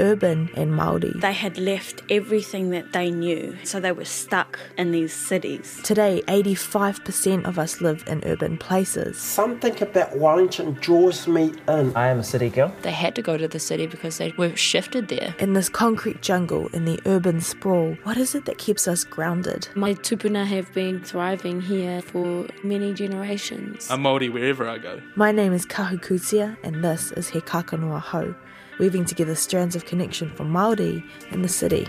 [0.00, 1.20] urban and Māori.
[1.20, 5.80] They had left everything that they knew, so they were stuck in these cities.
[5.82, 9.18] Today, 85% of us live in urban places.
[9.18, 11.94] Something about Wellington draws me in.
[11.96, 12.74] I am a city girl.
[12.82, 15.34] They had to go to the city because they were shifted there.
[15.38, 19.68] In this concrete jungle, in the urban sprawl, what is it that keeps us grounded?
[19.74, 23.90] My tupuna have been thriving here for many generations.
[23.90, 25.00] I'm Māori wherever I go.
[25.14, 28.34] My name is Kahu Kutia, and this is He Kākano Ahau,
[28.78, 31.86] weaving together strands of connection for Māori in the city.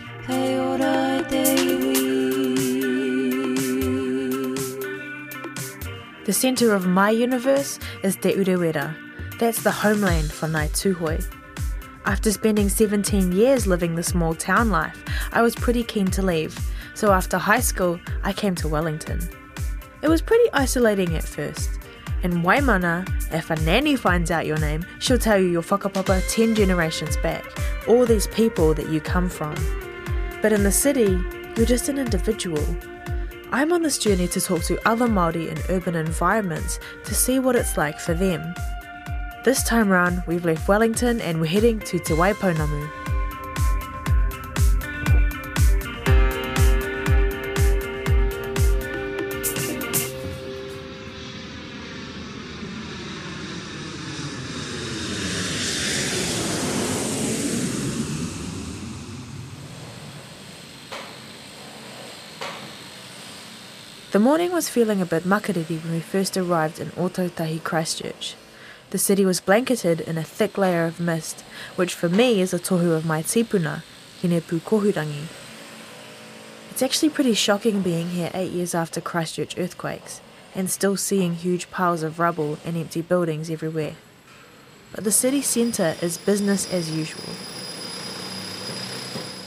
[6.26, 8.95] The centre of my universe is Te Urewera.
[9.40, 11.26] That's the homeland for Ngāi Tūhoe.
[12.05, 16.58] After spending 17 years living the small town life, I was pretty keen to leave,
[16.95, 19.20] so after high school, I came to Wellington.
[20.02, 21.70] It was pretty isolating at first.
[22.24, 26.56] In Waimana, if a nanny finds out your name, she'll tell you your whakapapa 10
[26.56, 27.46] generations back,
[27.88, 29.56] all these people that you come from.
[30.42, 31.24] But in the city,
[31.56, 32.64] you're just an individual.
[33.52, 37.56] I'm on this journey to talk to other Māori in urban environments to see what
[37.56, 38.54] it's like for them.
[39.44, 43.17] This time round, we've left Wellington and we're heading to Te Waipounamu.
[64.18, 68.34] The morning was feeling a bit makariri when we first arrived in Ōtautahi Christchurch.
[68.90, 71.42] The city was blanketed in a thick layer of mist,
[71.76, 73.84] which for me is a tohu of my tipuna,
[74.24, 75.28] Hinepūkohurangi.
[76.72, 80.20] It's actually pretty shocking being here eight years after Christchurch earthquakes,
[80.56, 83.94] and still seeing huge piles of rubble and empty buildings everywhere.
[84.96, 87.36] But the city centre is business as usual.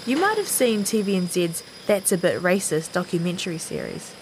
[0.06, 4.14] You might have seen TVNZ's That's a Bit Racist documentary series.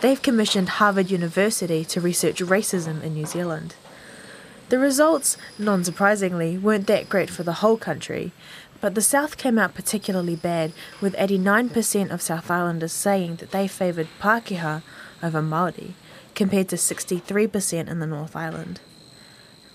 [0.00, 3.74] They've commissioned Harvard University to research racism in New Zealand.
[4.70, 8.32] The results, non surprisingly, weren't that great for the whole country,
[8.80, 13.68] but the South came out particularly bad, with 89% of South Islanders saying that they
[13.68, 14.82] favoured Pākehā
[15.22, 15.92] over Māori,
[16.34, 18.80] compared to 63% in the North Island.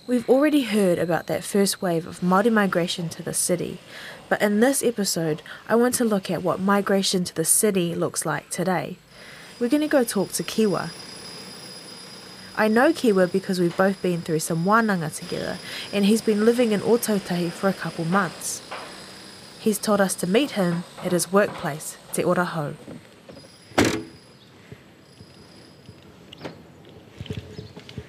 [0.07, 3.79] We've already heard about that first wave of Māori migration to the city,
[4.27, 8.25] but in this episode, I want to look at what migration to the city looks
[8.25, 8.97] like today.
[9.59, 10.91] We're going to go talk to Kiwa.
[12.57, 15.57] I know Kiwa because we've both been through some wānanga together,
[15.93, 18.61] and he's been living in Ōtautahi for a couple months.
[19.59, 22.73] He's told us to meet him at his workplace, Te Ora Hau.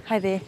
[0.06, 0.40] Hi there.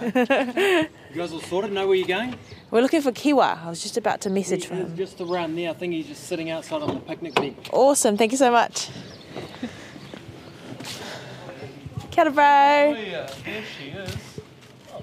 [1.12, 1.72] You guys all sorted?
[1.72, 2.34] Know where you're going?
[2.70, 3.62] We're looking for Kiwa.
[3.62, 4.96] I was just about to message for He's him.
[4.96, 5.68] just around there.
[5.68, 7.68] I think he's just sitting outside on the picnic bench.
[7.70, 8.88] Awesome, thank you so much.
[12.12, 12.42] Kia ora, bro.
[12.44, 14.16] yeah, there she is.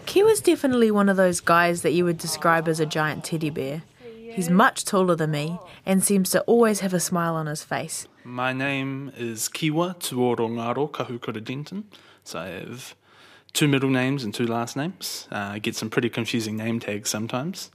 [0.06, 3.82] Kiwa's definitely one of those guys that you would describe as a giant teddy bear.
[4.32, 8.08] He's much taller than me and seems to always have a smile on his face.
[8.24, 11.86] My name is Kiwa Tuoro Ngaro Kahukura Denton.
[12.24, 12.96] So I have
[13.54, 15.28] two middle names and two last names.
[15.32, 17.72] Uh, I get some pretty confusing name tags sometimes.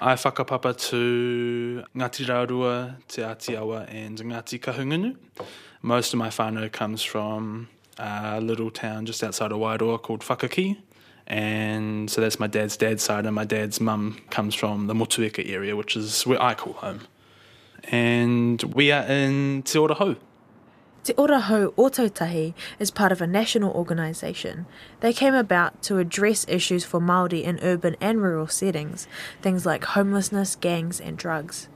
[0.00, 5.16] I whakapapa to Ngāti Rārua, Te Atiawa and Ngāti Kahungunu.
[5.82, 10.76] Most of my whānau comes from a little town just outside of Wairoa called Whakaki.
[11.26, 15.48] And so that's my dad's dad's side, and my dad's mum comes from the Motueka
[15.48, 17.00] area, which is where I call home.
[17.84, 20.16] And we are in Te Ora Hau.
[21.02, 24.66] Te Ora Hau Ōtautahi is part of a national organisation.
[25.00, 29.06] They came about to address issues for Māori in urban and rural settings,
[29.42, 31.68] things like homelessness, gangs and drugs.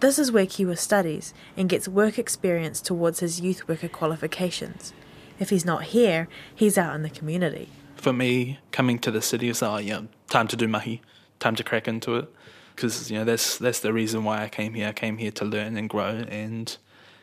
[0.00, 4.94] This is where Kiwa studies and gets work experience towards his youth worker qualifications.
[5.40, 7.70] If he's not here, he's out in the community.
[8.00, 11.02] for me, coming to the city is like, yeah, time to do mahi,
[11.38, 12.28] time to crack into it,
[12.74, 14.88] because you know that's that's the reason why I came here.
[14.88, 16.76] I came here to learn and grow and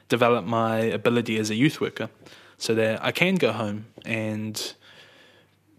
[0.07, 2.09] develop my ability as a youth worker,
[2.57, 4.74] so that I can go home and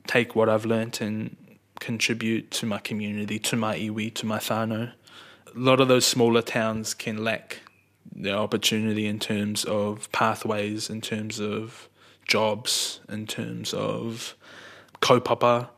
[0.07, 1.37] take what I've learnt and
[1.81, 4.93] contribute to my community, to my iwi, to my whānau.
[5.55, 7.61] A lot of those smaller towns can lack
[8.15, 11.88] the opportunity in terms of pathways, in terms of
[12.29, 14.37] jobs, in terms of
[15.01, 15.69] kaupapa.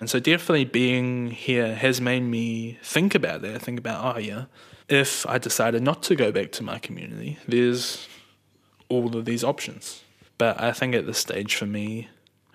[0.00, 4.44] And so definitely being here has made me think about that, think about, oh yeah,
[4.88, 8.06] if I decided not to go back to my community, there's
[8.90, 10.02] all of these options.
[10.36, 12.08] But I think at this stage for me,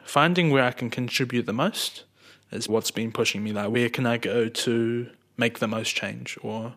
[0.03, 2.03] finding where I can contribute the most
[2.51, 3.51] is what's been pushing me.
[3.51, 6.75] Like, where can I go to make the most change or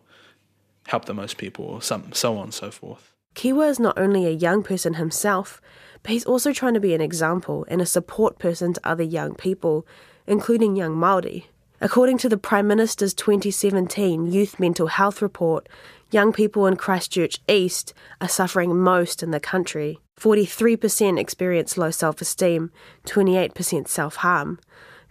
[0.87, 3.13] help the most people, or some, so on and so forth.
[3.35, 5.61] Kiwa is not only a young person himself,
[6.03, 9.35] but he's also trying to be an example and a support person to other young
[9.35, 9.87] people,
[10.27, 11.45] including young Māori.
[11.81, 15.69] According to the Prime Minister's 2017 Youth Mental Health Report,
[16.11, 19.99] young people in Christchurch East are suffering most in the country.
[20.21, 22.71] 43% experience low self esteem,
[23.07, 24.61] 28% self harm.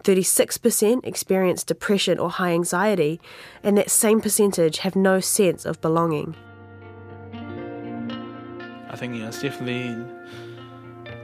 [0.04, 3.22] 36% experience depression or high anxiety,
[3.64, 6.36] and that same percentage have no sense of belonging.
[8.90, 10.06] I think know, it's definitely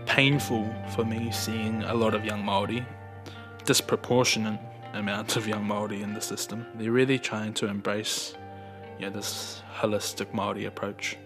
[0.07, 2.83] painful for me seeing a lot of young Māori,
[3.65, 4.59] disproportionate
[4.93, 6.65] amount of young Māori in the system.
[6.75, 8.35] They're really trying to embrace
[8.97, 11.17] you know, this holistic Māori approach.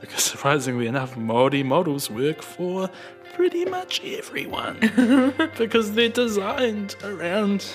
[0.00, 2.90] Because surprisingly enough, Māori models work for
[3.34, 4.80] pretty much everyone.
[5.58, 7.66] because they're designed around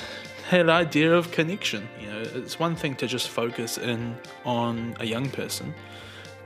[0.51, 1.87] that idea of connection.
[2.01, 5.73] You know, it's one thing to just focus in on a young person,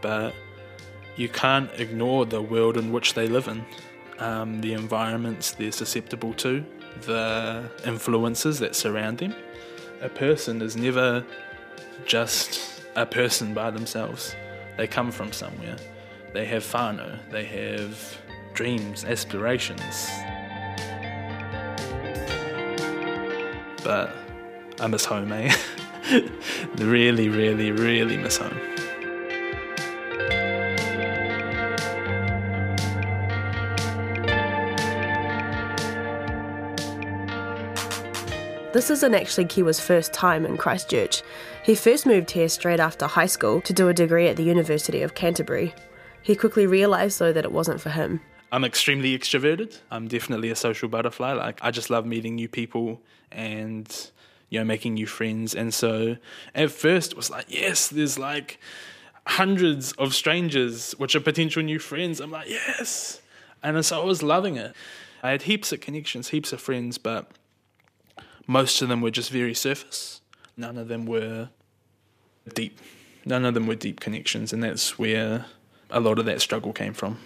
[0.01, 0.35] but
[1.15, 3.65] you can't ignore the world in which they live in,
[4.23, 6.63] um, the environments they're susceptible to,
[7.01, 9.35] the influences that surround them.
[10.01, 11.25] A person is never
[12.05, 14.35] just a person by themselves.
[14.77, 15.75] They come from somewhere.
[16.33, 18.17] They have whānau, they have
[18.53, 20.09] dreams, aspirations.
[23.83, 24.15] But
[24.79, 25.53] I miss home, eh?
[26.77, 28.72] really, really, really miss home.
[38.73, 41.21] This isn't actually Kiwa's first time in Christchurch.
[41.63, 45.03] He first moved here straight after high school to do a degree at the University
[45.03, 45.75] of Canterbury.
[46.23, 48.19] He quickly realised, though, that it wasn't for him.
[48.51, 49.77] I'm extremely extroverted.
[49.91, 51.33] I'm definitely a social butterfly.
[51.33, 52.99] Like I just love meeting new people
[53.31, 54.11] and
[54.49, 55.53] you know making new friends.
[55.53, 56.17] And so
[56.55, 58.59] at first it was like, yes, there's like
[59.27, 62.19] hundreds of strangers which are potential new friends.
[62.19, 63.21] I'm like, yes.
[63.61, 64.75] And so I was loving it.
[65.21, 67.31] I had heaps of connections, heaps of friends, but
[68.47, 70.21] most of them were just very surface.
[70.57, 71.49] None of them were
[72.53, 72.79] deep.
[73.25, 75.45] None of them were deep connections, and that's where
[75.89, 77.17] a lot of that struggle came from.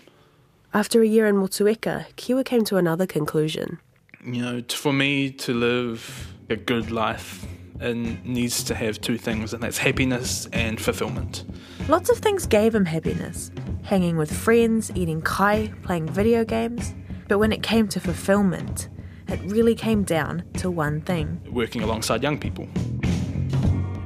[0.73, 3.79] After a year in Motueka, Kiwa came to another conclusion.
[4.23, 7.45] You know, t- for me to live a good life,
[7.79, 11.45] it needs to have two things, and that's happiness and fulfillment.
[11.87, 13.51] Lots of things gave him happiness
[13.87, 16.93] hanging with friends, eating kai, playing video games.
[17.29, 18.89] But when it came to fulfillment,
[19.27, 21.41] it really came down to one thing.
[21.51, 22.67] Working alongside young people.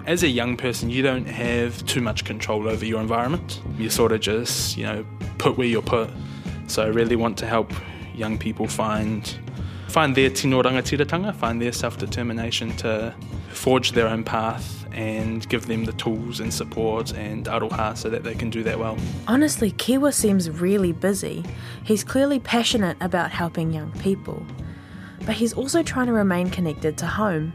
[0.08, 3.62] As a young person, you don't have too much control over your environment.
[3.78, 5.06] You're sort of just, you know,
[5.38, 6.10] put where you're put.
[6.68, 7.72] So I really want to help
[8.16, 9.38] young people find
[9.88, 13.14] find their tino rangatiratanga, find their self-determination to
[13.50, 18.24] forge their own path and give them the tools and support and aroha so that
[18.24, 18.98] they can do that well.
[19.28, 21.44] Honestly, Kiwa seems really busy.
[21.84, 24.46] He's clearly passionate about helping young people.
[25.26, 27.54] But he's also trying to remain connected to home.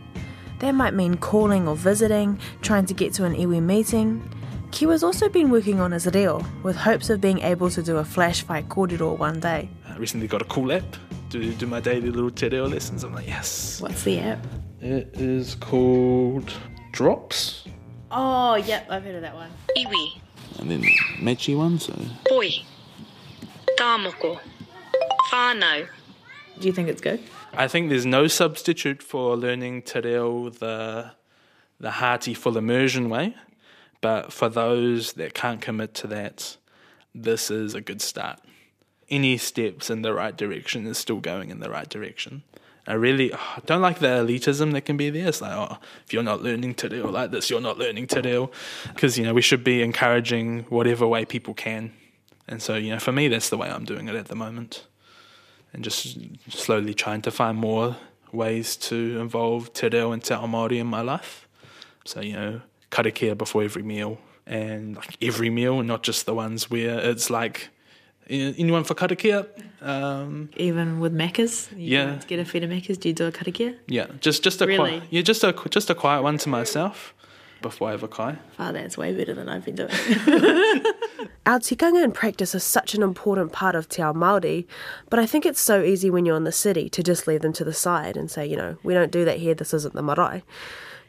[0.60, 4.22] That might mean calling or visiting, trying to get to an iwi meeting.
[4.70, 8.04] Kiwa's also been working on his reo, with hopes of being able to do a
[8.04, 9.68] flash fight kōrero one day.
[9.88, 10.96] I recently got a cool app
[11.30, 13.04] to do my daily little te reo lessons.
[13.04, 13.80] I'm like, yes.
[13.80, 14.46] What's the app?
[14.80, 16.52] It is called
[16.92, 17.64] Drops.
[18.10, 19.50] Oh, yep, I've heard of that one.
[19.76, 20.20] Iwi,
[20.60, 20.82] And then
[21.18, 21.92] Mechi one, so
[22.28, 22.50] poi,
[23.78, 24.38] tāmoko,
[25.32, 25.88] whānau,
[26.58, 27.20] Do you think it's good?
[27.52, 31.12] I think there's no substitute for learning te reo the
[31.78, 33.34] the hearty full immersion way.
[34.00, 36.56] But for those that can't commit to that,
[37.14, 38.40] this is a good start.
[39.08, 42.42] Any steps in the right direction is still going in the right direction.
[42.86, 45.28] I really oh, don't like the elitism that can be there.
[45.28, 48.20] It's like, oh, if you're not learning te reo like this, you're not learning te
[48.20, 48.50] reo.
[48.94, 51.92] Because, you know, we should be encouraging whatever way people can.
[52.48, 54.86] And so, you know, for me, that's the way I'm doing it at the moment
[55.76, 56.18] and just
[56.48, 57.96] slowly trying to find more
[58.32, 61.46] ways to involve te reo and te ao Māori in my life.
[62.06, 66.70] So, you know, karakia before every meal and like every meal, not just the ones
[66.70, 67.68] where it's like,
[68.30, 69.46] anyone for karakia?
[69.82, 71.68] Um, Even with Macca's?
[71.76, 72.16] You Yeah.
[72.18, 73.76] To get a feed of do you do a karakia?
[73.86, 74.78] yeah, just just a Really?
[74.98, 77.12] quiet, yeah, just a just a quiet one to myself
[77.60, 78.36] before I have a kai.
[78.58, 79.90] Oh, that's way better than I've been doing.
[81.46, 84.66] Our tikanga and practice are such an important part of Te Ao Māori,
[85.08, 87.52] but I think it's so easy when you're in the city to just leave them
[87.54, 90.02] to the side and say, you know, we don't do that here, this isn't the
[90.02, 90.42] marae.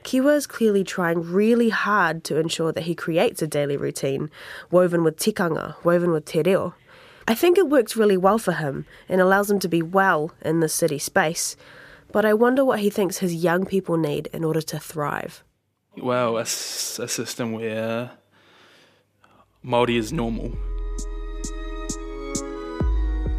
[0.04, 4.30] Kiwa is clearly trying really hard to ensure that he creates a daily routine,
[4.72, 6.74] woven with tikanga, woven with te reo.
[7.28, 10.62] I think it works really well for him and allows him to be well in
[10.62, 11.58] the city space,
[12.14, 15.44] but I wonder what he thinks his young people need in order to thrive.
[15.98, 18.12] Well, a system where
[19.66, 20.52] Māori is normal.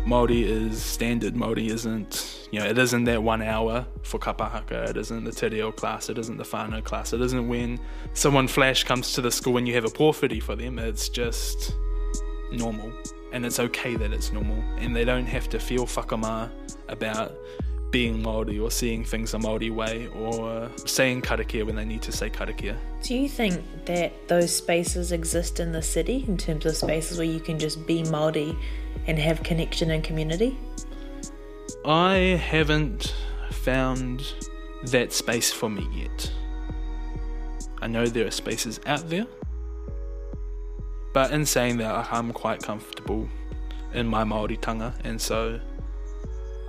[0.07, 1.35] Māori is standard.
[1.35, 4.91] Māori isn't, you know, it isn't that one hour for kapahaka.
[4.91, 6.09] It isn't the te reo class.
[6.09, 7.13] It isn't the whānau class.
[7.13, 7.79] It isn't when
[8.15, 10.79] someone flash comes to the school and you have a pōwhiri for them.
[10.79, 11.75] It's just
[12.51, 12.93] normal.
[13.33, 14.63] And it's okay that it's normal.
[14.79, 16.51] And they don't have to feel whakamā
[16.89, 17.35] about
[17.91, 22.13] being Māori or seeing things a Māori way or saying karakia when they need to
[22.13, 22.77] say karakia.
[23.03, 27.27] Do you think that those spaces exist in the city in terms of spaces where
[27.27, 28.57] you can just be Māori
[29.07, 30.59] and have connection and community?
[31.85, 33.15] I haven't
[33.51, 34.25] found
[34.85, 36.31] that space for me yet.
[37.81, 39.27] I know there are spaces out there,
[41.15, 43.29] but in saying that, I'm quite comfortable
[43.95, 45.61] in my Māori tanga, and so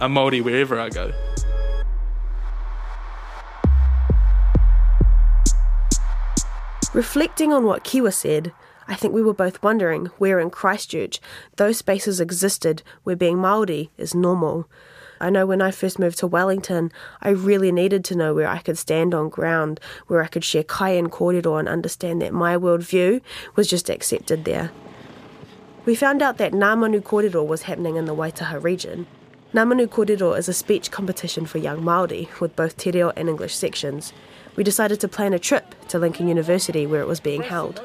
[0.01, 1.11] I'm Māori wherever I go.
[6.93, 8.53] Reflecting on what Kiwa said,
[8.87, 11.19] I think we were both wondering where in Christchurch
[11.57, 14.69] those spaces existed where being Māori is normal.
[15.19, 18.59] I know when I first moved to Wellington, I really needed to know where I
[18.59, 22.55] could stand on ground, where I could share kai and kōrero and understand that my
[22.55, 23.19] worldview
[23.57, 24.71] was just accepted there.
[25.85, 29.05] We found out that Ngā Manu Kōrero was happening in the Waitaha region.
[29.51, 33.27] Ngā Manu Kōrero is a speech competition for young Māori with both te reo and
[33.27, 34.13] English sections.
[34.55, 37.81] We decided to plan a trip to Lincoln University where it was being held.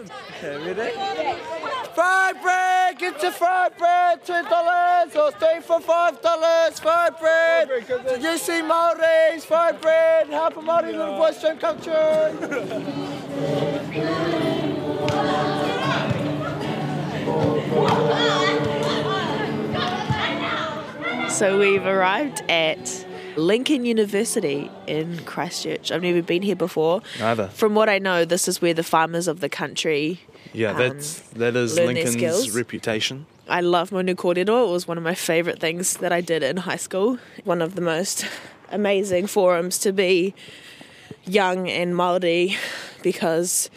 [1.94, 6.78] Fried bread, get your fried bread, two dollars or stay for five dollars.
[6.80, 7.70] Fried bread.
[7.86, 9.46] Did you see Maoris?
[9.46, 12.34] Fried bread, half a Maori little boy stream culture.
[21.34, 25.90] So we've arrived at Lincoln University in Christchurch.
[25.90, 27.02] I've never been here before.
[27.18, 27.48] Neither.
[27.48, 30.20] From what I know, this is where the farmers of the country.
[30.52, 33.26] Yeah, um, that's that is Lincoln's reputation.
[33.48, 34.68] I love Manu Kōrero.
[34.68, 37.18] It was one of my favourite things that I did in high school.
[37.42, 38.24] One of the most
[38.70, 40.36] amazing forums to be
[41.24, 42.56] young and Māori
[43.02, 43.70] because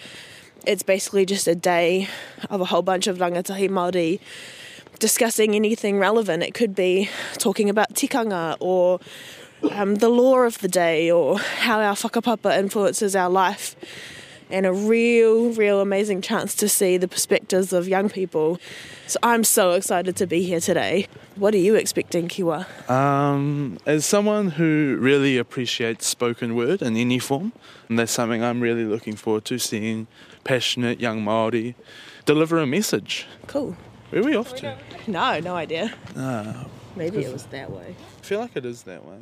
[0.67, 2.07] it's basically just a day
[2.51, 4.19] of a whole bunch of rangatahi Māori
[4.97, 6.43] discussing anything relevant.
[6.43, 8.99] It could be talking about tikanga or
[9.71, 13.75] um, the law of the day or how our whakapapa influences our life.
[14.49, 18.59] And a real, real amazing chance to see the perspectives of young people.
[19.05, 21.07] So I'm so excited to be here today.
[21.35, 22.89] What are you expecting, Kiwa?
[22.89, 27.51] Um, as someone who really appreciates spoken word in any form,
[27.89, 30.07] and that's something I'm really looking forward to seeing
[30.45, 31.75] passionate young Māori
[32.25, 33.25] deliver a message.
[33.47, 33.75] Cool.
[34.09, 34.77] Where are we off to?
[35.07, 35.93] No, no idea.
[36.15, 37.95] Ah, Maybe it was that way.
[38.19, 39.17] I feel like it is that way.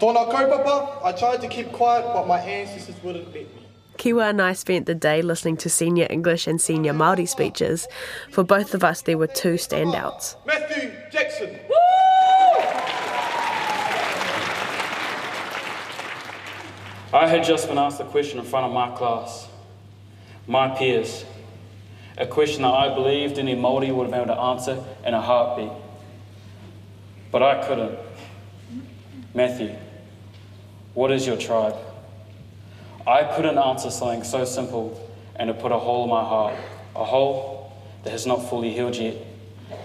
[0.00, 3.66] Tōna kaupapa, I tried to keep quiet, but my ancestors wouldn't let me.
[3.98, 7.86] Kiwa and I spent the day listening to senior English and senior Māori speeches.
[8.30, 10.36] For both of us, there were two standouts.
[10.46, 11.58] Matthew Jackson.
[17.12, 19.48] I had just been asked a question in front of my class,
[20.46, 21.24] my peers,
[22.18, 25.20] a question that I believed any Māori would have been able to answer in a
[25.20, 25.70] heartbeat.
[27.30, 27.98] But I couldn't.
[29.34, 29.76] Matthew,
[30.94, 31.76] what is your tribe?
[33.06, 36.54] I couldn't answer something so simple and it put a hole in my heart,
[36.94, 37.72] a hole
[38.04, 39.16] that has not fully healed yet.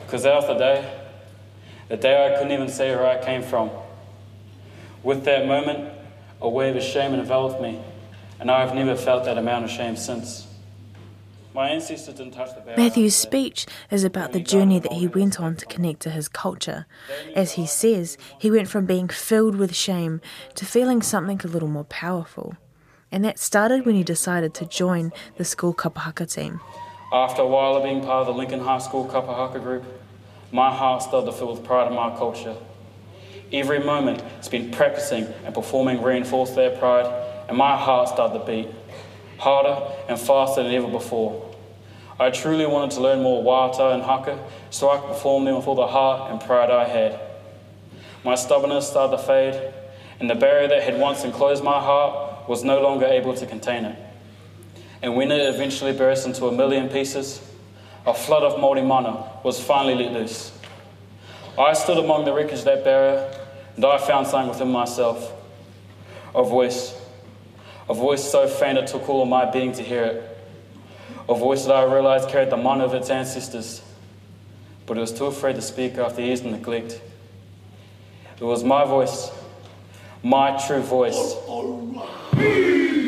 [0.05, 0.99] Because that was the day,
[1.87, 3.69] the day I couldn't even say where I came from.
[5.03, 5.93] With that moment,
[6.41, 7.79] a wave of shame enveloped me,
[8.39, 10.45] and I've never felt that amount of shame since.
[10.45, 11.44] My ancestors didn't touch the barrel.
[11.55, 16.85] Matthew's speech is about the journey that he went on to connect to his culture.
[17.33, 20.19] As he says, he went from being filled with shame
[20.55, 22.57] to feeling something a little more powerful.
[23.11, 26.59] And that started when he decided to join the school kapahaka team.
[27.13, 29.85] After a while of being part of the Lincoln High School Kapahaka group,
[30.51, 32.55] my heart started to fill with pride in my culture.
[33.53, 37.05] Every moment spent practicing and performing reinforced that pride,
[37.47, 38.67] and my heart started to beat
[39.37, 41.44] harder and faster than ever before.
[42.17, 45.67] I truly wanted to learn more wāta and haka so I could perform them with
[45.67, 47.19] all the heart and pride I had.
[48.23, 49.73] My stubbornness started to fade,
[50.19, 53.83] and the barrier that had once enclosed my heart was no longer able to contain
[53.85, 53.99] it.
[55.01, 57.41] And when it eventually burst into a million pieces,
[58.07, 60.51] a flood of Māori mana was finally let loose.
[61.59, 63.29] I stood among the wreckage of that barrier,
[63.75, 65.33] and I found something within myself
[66.33, 66.99] a voice.
[67.89, 70.34] A voice so faint it took all of my being to hear it.
[71.27, 73.81] A voice that I realized carried the mana of its ancestors,
[74.85, 77.01] but it was too afraid to speak after years of neglect.
[78.39, 79.31] It was my voice,
[80.21, 81.35] my true voice.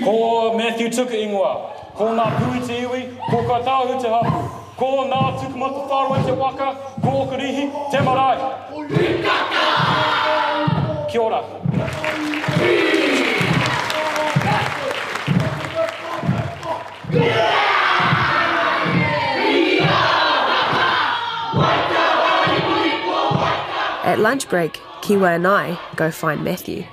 [0.04, 1.74] Ko Matthew Tuka Ingoa.
[1.94, 4.42] Ko ngā pui te iwi, ko ka tāhu te hapu.
[4.78, 8.38] Ko ngā tukumata whāroa te waka, ko okarihi, te marae.
[11.12, 11.42] Kia ora.
[24.08, 26.86] At lunch break, Kiwa and I go find Matthew.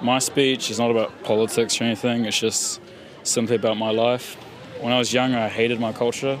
[0.00, 2.80] My speech is not about politics or anything, it's just
[3.22, 4.34] simply about my life.
[4.80, 6.38] When I was younger, I hated my culture.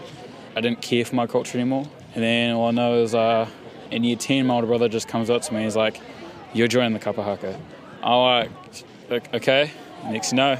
[0.56, 1.86] I didn't care for my culture anymore.
[2.14, 3.46] And then all I know is uh,
[3.90, 6.00] in year 10, my older brother just comes up to me and he's like,
[6.54, 7.60] You're joining the Kapahaka.
[8.02, 8.48] I'm
[9.10, 9.70] like, Okay.
[10.06, 10.58] Next you know,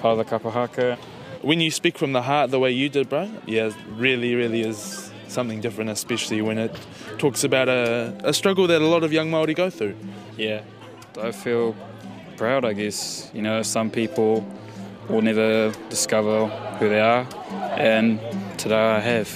[0.00, 0.98] part of the Kapahaka.
[1.42, 5.12] When you speak from the heart the way you did, bro, yeah, really, really is
[5.28, 6.74] something different, especially when it
[7.18, 9.94] talks about a, a struggle that a lot of young Māori go through.
[10.36, 10.62] Yeah,
[11.20, 11.74] I feel
[12.36, 13.30] proud, I guess.
[13.34, 14.46] You know, some people
[15.08, 16.46] will never discover
[16.78, 17.26] who they are,
[17.76, 18.20] and
[18.58, 19.28] today I have.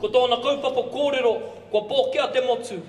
[0.00, 2.82] Ko tōna kaupapa kōrero, kua pōkea te motu.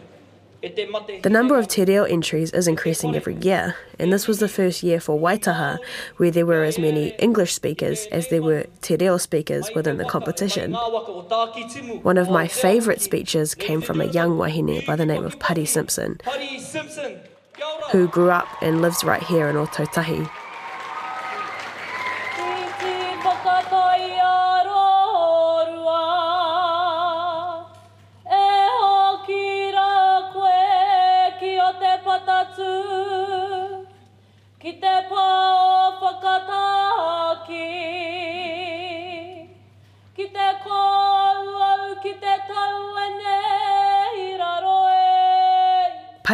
[0.63, 4.81] The number of Te Reo entries is increasing every year, and this was the first
[4.81, 5.77] year for Waitaha
[6.15, 10.05] where there were as many English speakers as there were Te Reo speakers within the
[10.05, 10.71] competition.
[10.71, 12.01] ngā waka o tāki timu.
[12.03, 15.65] One of my favourite speeches came from a young wahine by the name of Paddy
[15.65, 17.19] Simpson, Paddy Simpson,
[17.57, 17.89] kia ora.
[17.91, 20.29] who grew up and lives right here in Otautahi.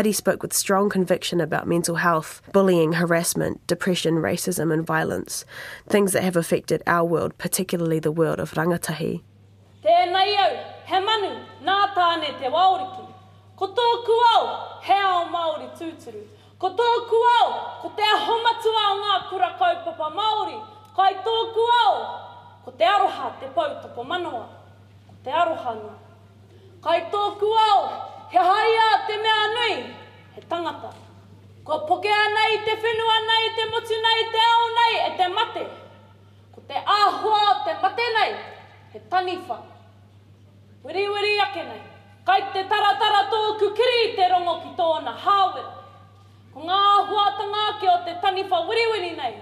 [0.09, 5.45] E spoke with strong conviction about mental health, bullying, harassment, depression, racism, and violence,
[5.87, 9.21] things that have affected our world, particularly the world of rangatahi.
[9.85, 10.53] Tēnei au,
[10.89, 11.31] he manu,
[11.63, 13.05] nā tāne te wauriki.
[13.55, 14.43] Ko tōku au,
[14.81, 16.23] he ao Māori tūturu.
[16.57, 17.47] Ko tōku au,
[17.83, 20.57] ko te aho matua o ngā kura kaupapa Māori.
[20.95, 21.95] Kai tōku au,
[22.65, 24.45] ko te aroha te pautoko manoa.
[25.07, 25.93] Ko te aroha no.
[26.81, 27.81] Kai tōku au,
[28.31, 29.98] he haia te mea nui,
[30.39, 30.93] he tangata.
[31.63, 35.65] Ko pokea i te whenua nei, te motu nei, te ao nei, e te mate.
[36.55, 38.35] Ko te āhua o te mate nei,
[38.93, 39.57] he taniwha.
[40.83, 41.81] Wiri wiri ake nei.
[42.25, 45.75] Kai te taratara tōku kiri te rongo ki tōna hāwera.
[46.53, 46.79] Ko ngā
[47.11, 49.35] huatanga ke o te taniwha wiriwiri nei.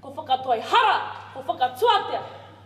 [0.00, 0.98] Ko whakatoi hara,
[1.34, 2.22] ko whakatuatea,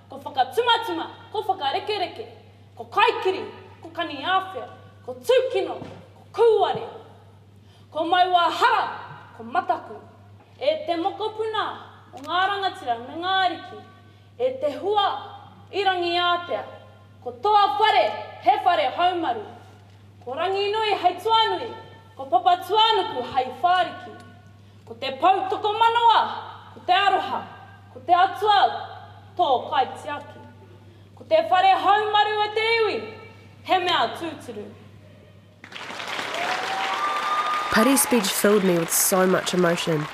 [0.08, 2.28] ko whakatumatuma, ko whakarekereke,
[2.76, 3.42] ko kaikiri,
[3.82, 4.68] ko kani āwhia,
[5.04, 5.80] ko tūkino,
[6.14, 7.03] ko kūare.
[7.94, 8.84] Ko maiwa hara,
[9.36, 9.94] ko mataku.
[10.58, 11.64] E te mokopuna
[12.10, 13.78] o ngā rangatira me ngā ariki.
[14.38, 15.06] E te hua
[15.70, 16.64] irangi ātea.
[17.22, 18.02] Ko toa whare,
[18.42, 19.46] he whare haumaru.
[20.24, 21.70] Ko rangi nui hei tuanui,
[22.16, 24.12] ko papa tuanuku hei whāriki.
[24.84, 26.20] Ko te pautoko manoa,
[26.74, 27.44] ko te aroha,
[27.94, 28.60] ko te atua,
[29.38, 30.40] tō kai tiaki.
[31.14, 33.02] Ko te whare haumaru e te iwi,
[33.70, 34.72] he mea tūturu.
[37.74, 40.06] Paddy's speech filled me with so much emotion.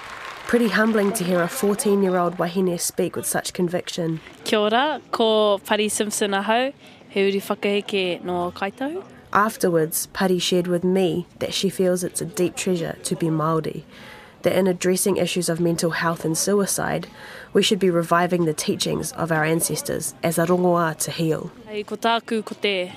[0.47, 4.19] Pretty humbling to hear a 14 year old wahine speak with such conviction.
[4.45, 6.73] Kia ora, ko Paddy Simpson ahau,
[7.11, 9.05] he uri whakaheke no kaitau.
[9.35, 13.85] Afterwards, Paddy shared with me that she feels it's a deep treasure to be Māori,
[14.41, 17.09] that in addressing issues of mental health and suicide,
[17.53, 21.53] we should be reviving the teachings of our ancestors as a rongoā to heal.
[21.67, 22.91] Hei, ko tāku ko te,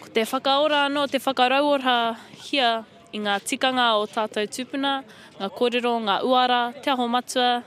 [0.00, 5.02] ko te whakaora anō, te whakarauora hia i ngā tikanga o tātou tūpuna,
[5.38, 7.62] ngā kōrero, ngā uara, te aho matua,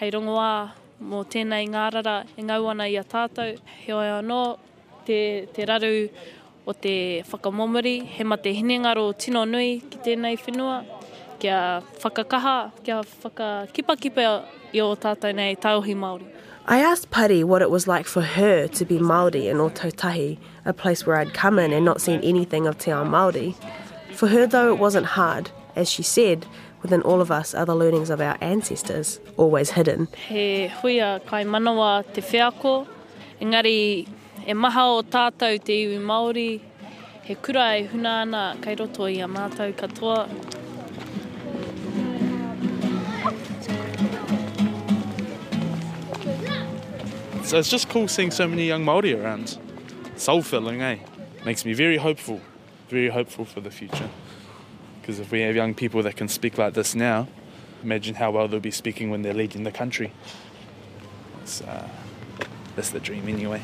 [0.00, 0.52] hei rongoā
[1.00, 3.56] mō tēnei ngārara e ngau ana i a tātou.
[3.84, 4.40] He oi anō,
[5.06, 5.20] te,
[5.52, 6.08] te raru
[6.66, 6.94] o te
[7.30, 10.82] whakamomori, he mate hinengaro tino nui ki tēnei whenua,
[11.40, 14.28] kia whakakaha, kia whakakipakipa
[14.72, 16.28] i o tātou nei tauhi Māori.
[16.66, 20.72] I asked Pari what it was like for her to be Māori in Ōtautahi, a
[20.72, 23.54] place where I'd come in and not seen anything of Te Ao Māori.
[24.20, 25.50] For her, though, it wasn't hard.
[25.74, 26.44] As she said,
[26.82, 30.08] within all of us are the learnings of our ancestors, always hidden.
[30.28, 32.86] He huia kai manawa te whiako,
[33.40, 34.06] engari
[34.46, 36.60] e maha o tātou te iwi Māori,
[37.22, 40.28] he kura e huna ana kai roto i a mātou katoa.
[47.46, 49.56] So it's just cool seeing so many young Māori around.
[50.16, 50.98] Soul filling, eh?
[51.46, 52.42] Makes me very hopeful.
[52.90, 54.10] Very hopeful for the future.
[55.00, 57.28] Because if we have young people that can speak like this now,
[57.82, 60.12] imagine how well they'll be speaking when they're leading the country.
[61.42, 61.88] It's, uh,
[62.76, 63.62] that's the dream anyway.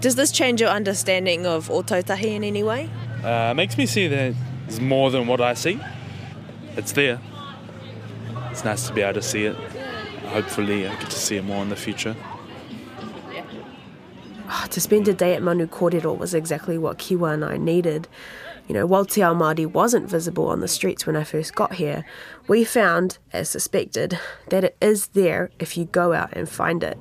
[0.00, 2.90] Does this change your understanding of Otautahi in any way?
[3.22, 4.34] Uh, makes me see that
[4.66, 5.78] it's more than what I see.
[6.76, 7.20] It's there.
[8.50, 9.56] It's nice to be able to see it.
[10.26, 12.16] Hopefully, I get to see it more in the future.
[14.72, 18.08] To spend a day at Manu Kōrero was exactly what Kiwa and I needed.
[18.68, 21.74] You know, while Te Ao Māori wasn't visible on the streets when I first got
[21.74, 22.06] here,
[22.48, 26.96] we found, as suspected, that it is there if you go out and find it.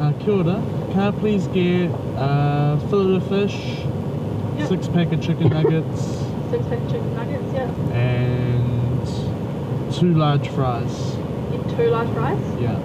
[0.00, 0.60] Uh, kia ora.
[0.90, 3.54] Can I please get uh, fillet of fish,
[4.68, 6.02] six pack of chicken nuggets,
[6.50, 7.70] Six pack chicken nuggets, yeah.
[7.92, 11.14] and two large fries?
[11.52, 12.60] Get two large fries.
[12.60, 12.80] Yeah.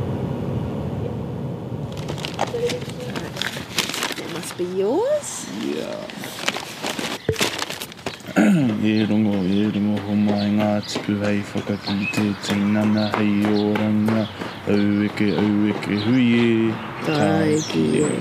[2.40, 5.48] That must be yours.
[5.64, 6.04] Yeah.
[8.84, 14.26] e rongo, e rongo ho mai ngā tipu hei whakaki te teinana hei oranga
[14.74, 16.74] au eke, au eke, hui e
[17.06, 18.12] Tai ki e.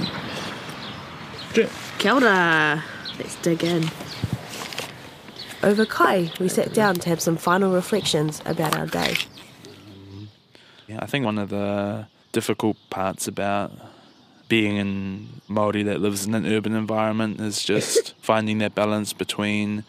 [1.54, 1.68] Kia.
[1.98, 2.84] Kia ora.
[3.18, 3.90] Let's dig in.
[5.64, 9.16] Over Kai, we sat down to have some final reflections about our day.
[10.86, 13.72] Yeah, I think one of the difficult parts about
[14.48, 19.84] being in Māori that lives in an urban environment is just finding that balance between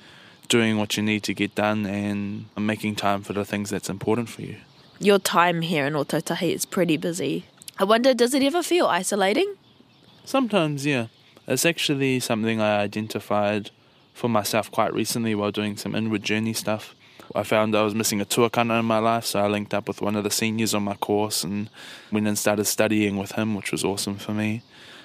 [0.49, 4.29] doing what you need to get done and making time for the things that's important
[4.29, 4.57] for you.
[4.99, 7.45] Your time here in Otautahi is pretty busy.
[7.77, 9.55] I wonder, does it ever feel isolating?
[10.25, 11.07] Sometimes, yeah.
[11.47, 13.71] It's actually something I identified
[14.13, 16.93] for myself quite recently while doing some inward journey stuff.
[17.35, 20.01] I found I was missing a tuakana in my life, so I linked up with
[20.01, 21.69] one of the seniors on my course and
[22.11, 24.63] went and started studying with him, which was awesome for me.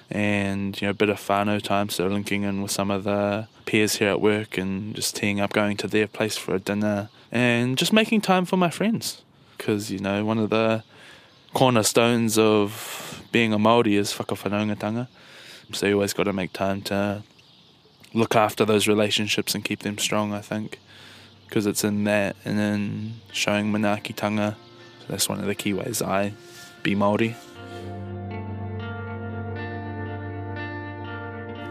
[0.09, 3.47] And, you know, a bit of whānau time, so linking in with some of the
[3.65, 7.09] peers here at work and just teeing up, going to their place for a dinner
[7.31, 9.23] and just making time for my friends.
[9.57, 10.83] Because, you know, one of the
[11.53, 15.07] cornerstones of being a Māori is whakawhanaungatanga.
[15.73, 17.23] So you always got to make time to
[18.13, 20.79] look after those relationships and keep them strong, I think.
[21.47, 24.55] Because it's in that and then showing manaakitanga.
[25.07, 26.33] That's one of the key ways I
[26.83, 27.35] be Māori.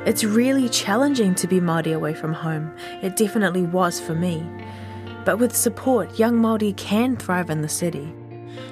[0.07, 2.75] It's really challenging to be Māori away from home.
[3.03, 4.47] It definitely was for me.
[5.25, 8.13] But with support, young Māori can thrive in the city.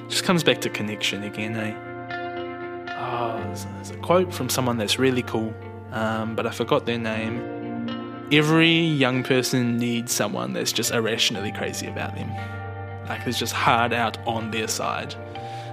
[0.09, 1.75] Just comes back to connection again, eh?
[2.99, 5.55] Oh, there's, there's a quote from someone that's really cool,
[5.93, 7.62] um, but I forgot their name.
[8.33, 12.31] Every young person needs someone that's just irrationally crazy about them.
[13.07, 15.15] Like, it's just hard out on their side.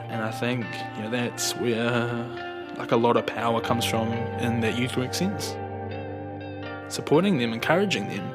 [0.10, 0.66] And I think,
[0.98, 2.28] you know, that's where
[2.76, 5.56] like a lot of power comes from in that youth work sense.
[6.94, 8.30] Supporting them, encouraging them,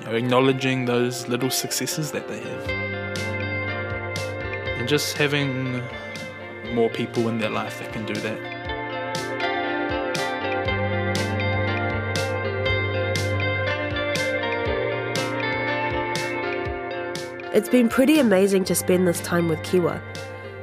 [0.00, 2.68] you know, acknowledging those little successes that they have.
[4.78, 5.80] And just having
[6.74, 8.51] more people in their life that can do that.
[17.54, 20.00] It's been pretty amazing to spend this time with Kiwa.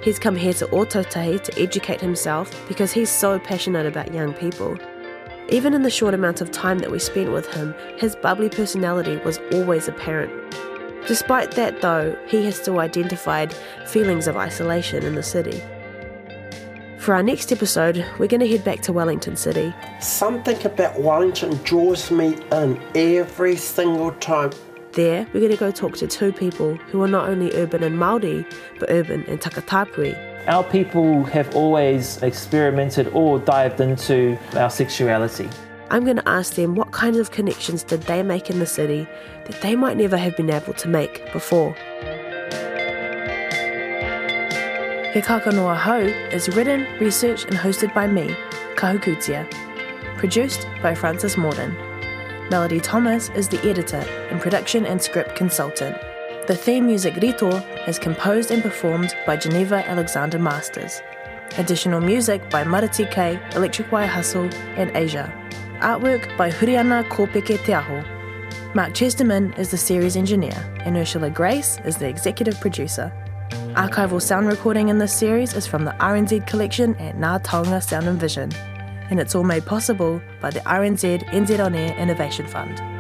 [0.01, 4.75] He's come here to Otautahi to educate himself because he's so passionate about young people.
[5.49, 9.17] Even in the short amount of time that we spent with him, his bubbly personality
[9.17, 10.31] was always apparent.
[11.07, 13.53] Despite that, though, he has still identified
[13.85, 15.61] feelings of isolation in the city.
[16.97, 19.75] For our next episode, we're going to head back to Wellington City.
[20.01, 24.49] Something about Wellington draws me in every single time.
[24.99, 27.97] There, we're going to go talk to two people who are not only urban and
[27.97, 28.45] Māori,
[28.81, 30.13] but urban and Takatapui.
[30.45, 35.49] Our people have always experimented or dived into our sexuality.
[35.89, 39.07] I'm going to ask them what kinds of connections did they make in the city
[39.45, 41.71] that they might never have been able to make before.
[45.13, 48.35] He Kākano Ahau is written, researched, and hosted by me,
[48.75, 49.49] Kahu Kutia.
[50.17, 51.88] Produced by Francis Morden.
[52.49, 55.95] Melody Thomas is the editor and production and script consultant.
[56.47, 57.57] The theme music Rito
[57.87, 60.99] is composed and performed by Geneva Alexander Masters.
[61.59, 65.31] Additional music by Marati K, Electric Wire Hustle, and Asia.
[65.81, 68.03] Artwork by Huriana Kopeke Te Aho.
[68.73, 73.13] Mark Chesterman is the series engineer, and Ursula Grace is the executive producer.
[73.75, 78.07] Archival sound recording in this series is from the RNZ collection at Ngā Taonga Sound
[78.07, 78.51] and Vision,
[79.09, 82.98] and it's all made possible by the RNZ NZ On Air Innovation Fund.